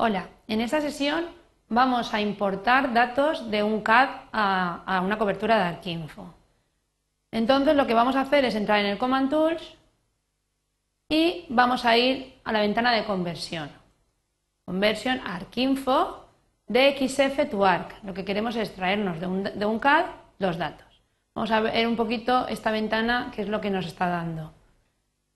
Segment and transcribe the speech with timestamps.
[0.00, 1.26] Hola, en esta sesión
[1.68, 6.32] vamos a importar datos de un CAD a, una cobertura de Arquinfo.
[7.32, 9.76] Entonces lo que vamos a hacer es entrar en el Command Tools
[11.08, 13.70] y vamos a ir a la ventana de conversión.
[14.64, 16.28] Conversión Arquinfo
[16.68, 17.96] de XF to ARC.
[18.04, 20.04] Lo que queremos es traernos de un, de CAD
[20.38, 21.02] los datos.
[21.34, 24.52] Vamos a ver un poquito esta ventana que es lo que nos está dando.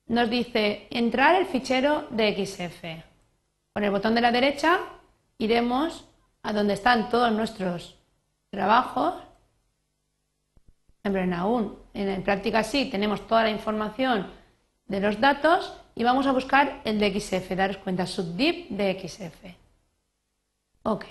[0.06, 3.11] Nos dice entrar el fichero de XF.
[3.72, 4.80] Con el botón de la derecha
[5.38, 6.04] iremos
[6.42, 7.96] a donde están todos nuestros
[8.50, 9.14] trabajos.
[11.04, 11.78] En aún
[12.22, 14.26] práctica sí tenemos toda la información
[14.86, 19.44] de los datos y vamos a buscar el de XF, daros cuenta, subdip de XF.
[20.84, 21.06] Ok.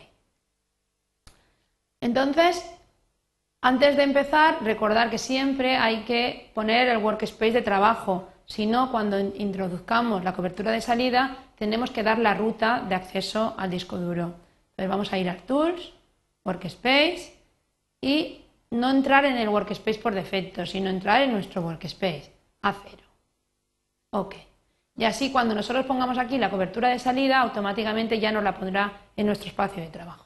[2.00, 2.64] Entonces,
[3.62, 8.92] antes de empezar, recordar que siempre hay que poner el workspace de trabajo si no,
[8.92, 13.96] cuando introduzcamos la cobertura de salida, tenemos que dar la ruta de acceso al disco
[13.96, 14.34] duro.
[14.72, 15.94] Entonces vamos a ir a Tools,
[16.44, 17.34] Workspace
[18.02, 23.00] y no entrar en el Workspace por defecto, sino entrar en nuestro Workspace, A0.
[24.10, 24.36] Ok.
[24.98, 28.92] Y así cuando nosotros pongamos aquí la cobertura de salida, automáticamente ya nos la pondrá
[29.16, 30.26] en nuestro espacio de trabajo.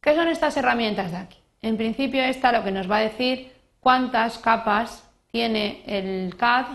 [0.00, 1.38] ¿Qué son estas herramientas de aquí?
[1.60, 6.66] En principio esta lo que nos va a decir cuántas capas tiene el CAD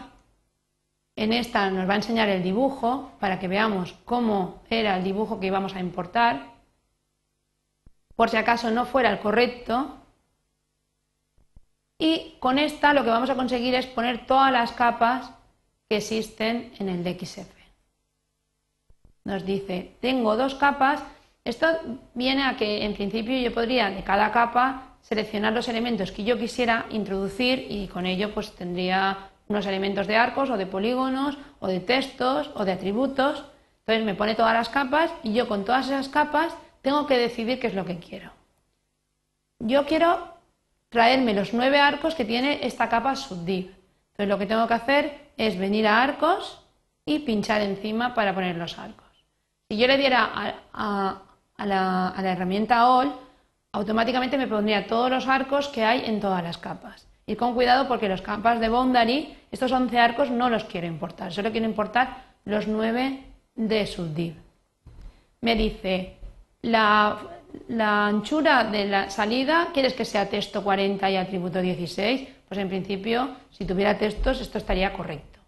[1.17, 5.39] en esta nos va a enseñar el dibujo para que veamos cómo era el dibujo
[5.39, 6.53] que íbamos a importar,
[8.15, 9.97] por si acaso no fuera el correcto.
[11.97, 15.31] Y con esta lo que vamos a conseguir es poner todas las capas
[15.89, 17.51] que existen en el DXF.
[19.23, 21.01] Nos dice, tengo dos capas.
[21.43, 21.67] Esto
[22.13, 26.37] viene a que en principio yo podría de cada capa seleccionar los elementos que yo
[26.37, 31.67] quisiera introducir y con ello pues tendría unos elementos de arcos o de polígonos o
[31.67, 33.45] de textos o de atributos.
[33.79, 37.59] Entonces me pone todas las capas y yo con todas esas capas tengo que decidir
[37.59, 38.31] qué es lo que quiero.
[39.59, 40.35] Yo quiero
[40.89, 43.73] traerme los nueve arcos que tiene esta capa subdiv.
[44.11, 46.61] Entonces lo que tengo que hacer es venir a arcos
[47.05, 49.05] y pinchar encima para poner los arcos.
[49.69, 50.29] Si yo le diera
[50.73, 51.21] a,
[51.65, 53.13] la, a la herramienta All,
[53.71, 57.07] automáticamente me pondría todos los arcos que hay en todas las capas.
[57.29, 61.33] Y con cuidado porque los capas de boundary, estos 11 arcos no los quiero importar,
[61.33, 63.19] solo quiero importar los 9
[63.55, 64.35] de subdiv.
[65.41, 66.15] Me dice,
[66.61, 67.19] la,
[67.69, 72.29] anchura de la salida, ¿quieres que sea texto 40 y atributo 16?
[72.47, 75.39] Pues en principio, si tuviera textos, esto estaría correcto.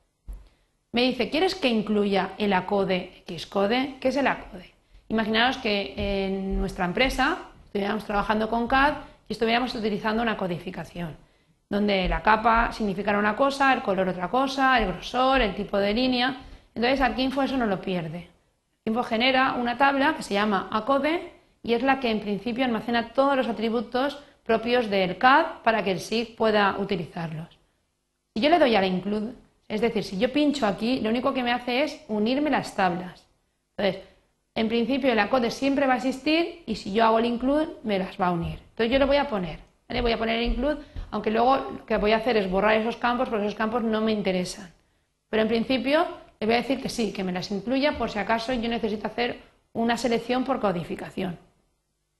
[0.91, 3.95] Me dice, ¿quieres que incluya el acode Xcode?
[4.01, 4.73] ¿Qué es el acode?
[5.07, 8.95] Imaginaos que en nuestra empresa estuviéramos trabajando con CAD
[9.29, 11.28] y estuviéramos utilizando una codificación
[11.69, 15.93] donde la capa significará una cosa, el color otra cosa, el grosor, el tipo de
[15.93, 16.37] línea.
[16.73, 18.27] Entonces Arquinfo eso no lo pierde.
[18.79, 21.31] Arquinfo genera una tabla que se llama ACODE
[21.61, 25.91] y es la que en principio almacena todos los atributos propios del CAD para que
[25.91, 27.59] el SIG pueda utilizarlos.
[28.33, 29.33] Si yo le doy a la include,
[29.67, 33.27] es decir, si yo pincho aquí, lo único que me hace es unirme las tablas.
[33.77, 34.03] Entonces,
[34.55, 37.99] en principio el ACODE siempre va a existir y si yo hago el include, me
[37.99, 38.57] las va a unir.
[38.69, 39.59] Entonces yo le voy a poner,
[40.01, 40.79] voy a poner el include
[41.11, 44.01] aunque luego lo que voy a hacer es borrar esos campos porque esos campos no
[44.01, 44.71] me interesan.
[45.29, 46.05] Pero en principio
[46.39, 49.07] le voy a decir que sí, que me las incluya por si acaso yo necesito
[49.07, 49.39] hacer
[49.73, 51.37] una selección por codificación.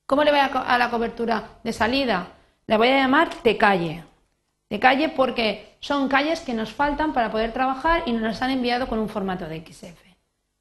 [0.06, 2.30] ¿Cómo le voy a, la cobertura de salida?
[2.66, 4.04] Le voy a llamar de calle.
[4.70, 8.88] De calle porque son calles que nos faltan para poder trabajar y nos han enviado
[8.88, 10.00] con un formato de XF.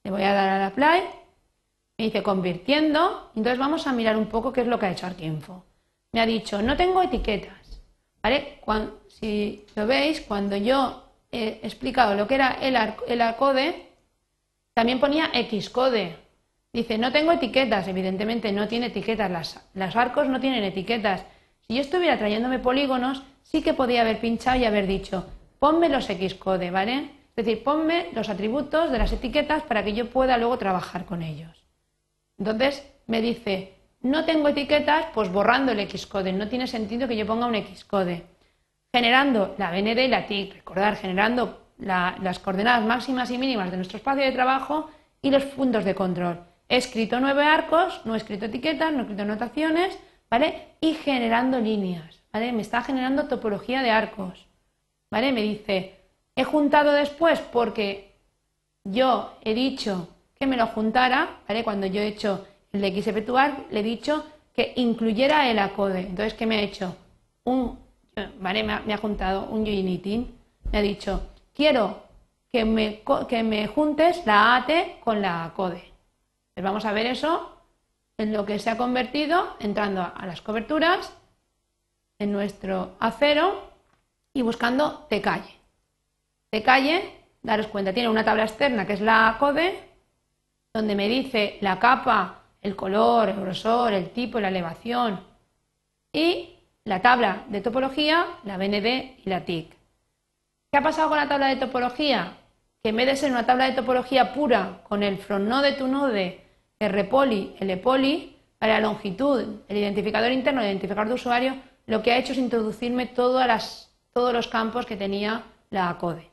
[0.04, 1.02] Le voy a dar al apply,
[1.98, 5.06] me dice convirtiendo, entonces vamos a mirar un poco qué es lo que ha hecho
[5.06, 5.64] Arquinfo.
[6.12, 7.57] Me ha dicho, no tengo etiquetas.
[9.08, 13.88] Si lo veis, cuando yo he explicado lo que era el, el acode,
[14.74, 16.16] también ponía Xcode.
[16.72, 21.24] Dice, no tengo etiquetas, evidentemente no tiene etiquetas, las, los arcos no tienen etiquetas.
[21.66, 25.26] Si yo estuviera trayéndome polígonos, sí que podía haber pinchado y haber dicho,
[25.58, 27.10] ponme los Xcode, ¿vale?
[27.36, 31.22] Es decir, ponme los atributos de las etiquetas para que yo pueda luego trabajar con
[31.22, 31.64] ellos.
[32.38, 36.32] Entonces me dice, no tengo etiquetas, pues borrando el Xcode.
[36.32, 38.26] No tiene sentido que yo ponga un Xcode.
[38.92, 43.98] Generando la BND y la TIC, recordar, generando las coordenadas máximas y mínimas de nuestro
[43.98, 44.90] espacio de trabajo
[45.20, 46.40] y los puntos de control.
[46.68, 49.98] He escrito nueve arcos, no he escrito etiquetas, no he escrito notaciones,
[50.30, 50.74] ¿vale?
[50.80, 52.52] Y generando líneas, ¿vale?
[52.52, 54.48] Me está generando topología de arcos,
[55.10, 55.32] ¿vale?
[55.32, 55.96] Me dice,
[56.34, 58.16] he juntado después porque
[58.84, 60.08] yo he dicho
[60.38, 61.64] que me lo juntara, ¿vale?
[61.64, 64.24] Cuando yo he hecho el de XFtuar le he dicho
[64.54, 66.00] que incluyera el acode.
[66.00, 66.96] Entonces, ¿qué me ha hecho?
[67.44, 67.78] Un,
[68.40, 68.62] ¿vale?
[68.62, 70.34] me, ha, juntado un Unity,
[70.70, 72.02] me ha dicho, quiero
[72.50, 75.84] que me, que me juntes la AT con la acode.
[76.54, 77.56] Pues vamos a ver eso
[78.16, 81.12] en lo que se ha convertido entrando a las coberturas
[82.18, 83.70] en nuestro acero
[84.32, 85.54] y buscando T calle.
[86.50, 89.78] T calle, daros cuenta, tiene una tabla externa que es la code,
[90.74, 95.20] donde me dice la capa, el color, el grosor, el tipo, la elevación
[96.12, 99.70] y la tabla de topología, la BND y la TIC.
[100.70, 102.34] ¿Qué ha pasado con la tabla de topología?
[102.82, 105.88] Que en vez de ser una tabla de topología pura con el front node, tu
[105.88, 106.40] node,
[106.80, 111.56] RPoly, LPoly, para la longitud, el identificador interno, el identificador de usuario,
[111.86, 113.46] lo que ha hecho es introducirme todos
[114.32, 116.28] los campos que tenía la ACODE.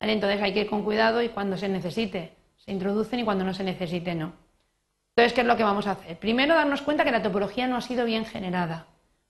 [0.00, 3.54] Entonces hay que ir con cuidado y cuando se necesite se introducen y cuando no
[3.54, 4.32] se necesite no.
[5.16, 6.18] Entonces, ¿qué es lo que vamos a hacer?
[6.18, 8.84] Primero, darnos cuenta que la topología no ha sido bien generada.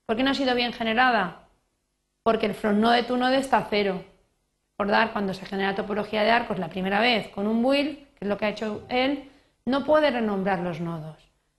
[0.04, 1.42] ¿Por qué no ha sido bien generada?
[2.24, 4.02] Porque el front node de tu node está a cero.
[4.76, 8.28] Recordar, cuando se genera topología de arcos la primera vez con un build, que es
[8.28, 9.30] lo que ha hecho él,
[9.64, 11.18] no puede renombrar los nodos.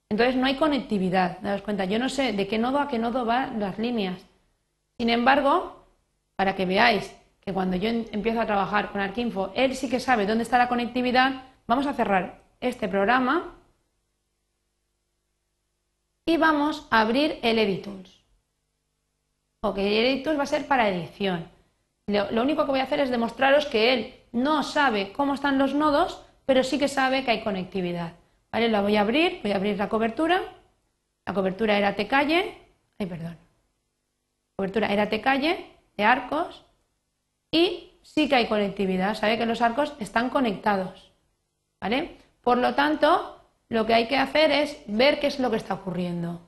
[0.09, 3.23] Entonces no hay conectividad, daos cuenta, yo no sé de qué nodo a qué nodo
[3.23, 4.19] van las líneas.
[4.97, 5.85] Sin embargo,
[6.35, 10.25] para que veáis que cuando yo empiezo a trabajar con Arquinfo, él sí que sabe
[10.25, 13.56] dónde está la conectividad, vamos a cerrar este programa
[16.27, 18.11] y vamos a abrir el Editools.
[19.61, 21.47] Ok, el Editools va a ser para edición.
[22.05, 25.57] Lo, lo único que voy a hacer es demostraros que él no sabe cómo están
[25.57, 28.13] los nodos, pero sí que sabe que hay conectividad.
[28.51, 28.67] ¿Vale?
[28.67, 30.41] La voy a abrir, voy a abrir la cobertura.
[31.25, 32.57] La cobertura era T calle,
[32.99, 33.37] ay, perdón.
[33.37, 35.65] La cobertura era T calle
[35.95, 36.65] de arcos
[37.51, 41.09] y sí que hay conectividad, sabe que los arcos están conectados.
[41.79, 42.17] ¿Vale?
[42.41, 43.36] Por lo tanto,
[43.69, 46.41] lo que hay que hacer es ver qué es lo que está ocurriendo.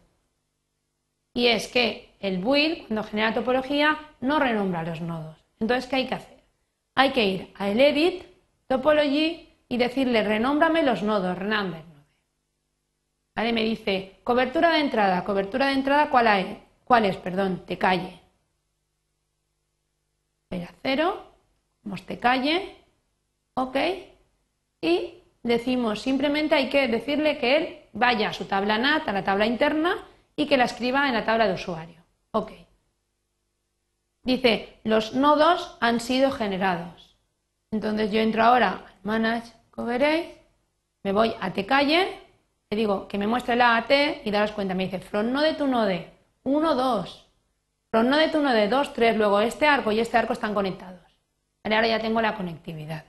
[1.34, 5.38] Y es que el build, cuando genera topología, no renombra los nodos.
[5.60, 6.44] Entonces, ¿qué hay que hacer?
[6.96, 8.24] Hay que ir a el edit,
[8.68, 12.00] topology y decirle renómbrame los nodos, renumber node.
[13.36, 13.54] ¿Vale?
[13.54, 16.64] Me dice cobertura de entrada, cobertura de entrada, ¿cuál, hay?
[16.84, 17.18] ¿Cuál es?
[17.18, 18.20] Perdón, te calle.
[20.50, 21.30] Voy a cero,
[22.06, 22.76] te calle,
[23.54, 23.78] ok,
[24.82, 25.19] y
[25.50, 29.46] decimos simplemente hay que decirle que él vaya a su tabla NAT, a la tabla
[29.46, 29.98] interna,
[30.36, 32.02] y que la escriba en la tabla de usuario.
[32.32, 32.54] Ok.
[34.24, 37.18] Dice, los nodos han sido generados.
[37.72, 40.28] Entonces yo entro ahora al Manage veréis,
[41.04, 42.20] me voy a tcalle,
[42.70, 43.92] le digo que me muestre la AT
[44.26, 46.10] y daros cuenta, me dice front node tu node,
[46.44, 47.28] 1, 2,
[47.90, 51.00] front node tu node, 2, 3, luego este arco y este arco están conectados.
[51.64, 53.06] Ahora ya tengo la conectividad.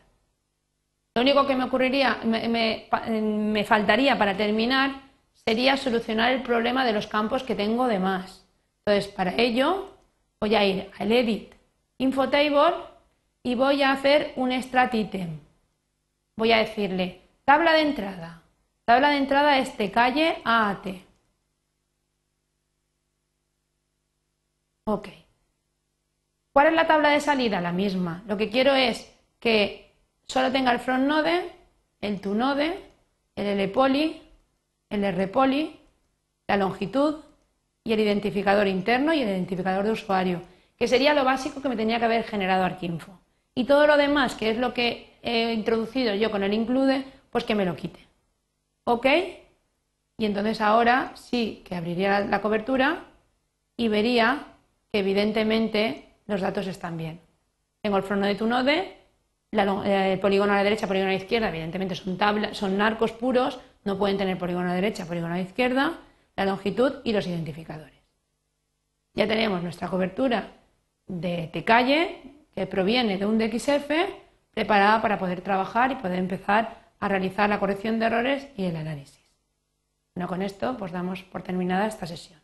[1.21, 5.03] Lo único que me ocurriría, me, faltaría para terminar
[5.35, 8.49] sería solucionar el problema de los campos que tengo de más.
[8.87, 9.99] Entonces, para ello
[10.41, 11.53] voy a ir al Edit
[11.99, 12.73] Infotable
[13.43, 15.41] y voy a hacer un Strat Item
[16.37, 18.43] voy a decirle tabla de entrada.
[18.87, 20.87] Tabla de entrada es de calle AAT.
[24.87, 25.09] Ok.
[26.55, 27.61] ¿Cuál es la tabla de salida?
[27.61, 28.23] La misma.
[28.27, 29.90] Lo que quiero es que
[30.31, 31.51] solo tenga el front node,
[32.01, 32.79] el to node,
[33.35, 34.23] el LPoly,
[34.89, 35.77] el RPoly,
[36.47, 37.17] la longitud
[37.83, 40.41] y el identificador interno y el identificador de usuario,
[40.79, 43.19] que sería lo básico que me tenía que haber generado Arquinfo.
[43.57, 47.43] Y todo lo demás, que es lo que he introducido yo con el include, pues
[47.43, 48.07] que me lo quite.
[48.85, 49.07] ¿Ok?
[50.17, 53.05] Y entonces ahora sí que abriría la cobertura
[53.77, 54.47] y vería
[54.93, 57.21] que evidentemente los datos están bien.
[57.83, 59.00] Tengo el front de tu node,
[59.53, 64.17] el polígono a la derecha, polígono a la izquierda, evidentemente son, narcos puros, no pueden
[64.17, 65.99] tener polígono a la derecha, polígono a la izquierda,
[66.37, 68.01] la longitud y los identificadores.
[69.15, 70.53] Ya tenemos nuestra cobertura
[71.07, 72.23] de T-calle,
[72.55, 73.91] que proviene de un DXF,
[74.53, 78.77] preparada para poder trabajar y poder empezar a realizar la corrección de errores y el
[78.77, 79.21] análisis.
[80.15, 82.40] Bueno, con esto pues damos por terminada esta sesión.